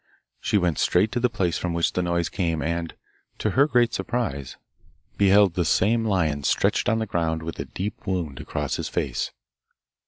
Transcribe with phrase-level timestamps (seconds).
[0.39, 2.95] She went straight to the place from which the noise came, and,
[3.37, 4.57] to her great surprise,
[5.15, 9.29] beheld the same lion stretched on the ground with a deep wound across his face.